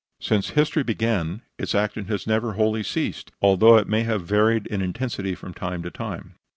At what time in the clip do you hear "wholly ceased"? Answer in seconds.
2.53-3.31